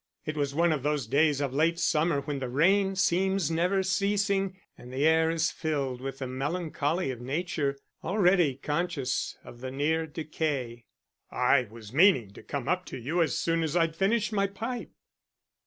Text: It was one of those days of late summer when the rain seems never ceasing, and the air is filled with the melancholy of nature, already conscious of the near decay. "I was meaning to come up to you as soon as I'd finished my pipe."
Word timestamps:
It 0.25 0.35
was 0.35 0.55
one 0.55 0.71
of 0.71 0.81
those 0.81 1.05
days 1.05 1.41
of 1.41 1.53
late 1.53 1.77
summer 1.77 2.21
when 2.21 2.39
the 2.39 2.49
rain 2.49 2.95
seems 2.95 3.51
never 3.51 3.83
ceasing, 3.83 4.59
and 4.75 4.91
the 4.91 5.05
air 5.05 5.29
is 5.29 5.51
filled 5.51 6.01
with 6.01 6.17
the 6.17 6.25
melancholy 6.25 7.11
of 7.11 7.21
nature, 7.21 7.77
already 8.03 8.55
conscious 8.55 9.37
of 9.43 9.59
the 9.61 9.69
near 9.69 10.07
decay. 10.07 10.85
"I 11.29 11.67
was 11.69 11.93
meaning 11.93 12.33
to 12.33 12.41
come 12.41 12.67
up 12.67 12.85
to 12.85 12.97
you 12.97 13.21
as 13.21 13.37
soon 13.37 13.61
as 13.61 13.75
I'd 13.77 13.95
finished 13.95 14.33
my 14.33 14.47
pipe." 14.47 14.89